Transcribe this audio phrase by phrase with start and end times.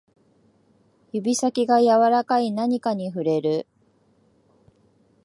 [1.13, 3.67] 指先が柔らかい何かに触れる